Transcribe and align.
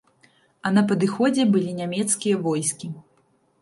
А 0.67 0.71
на 0.77 0.83
падыходзе 0.93 1.47
былі 1.53 1.71
нямецкія 1.83 2.43
войскі. 2.49 2.95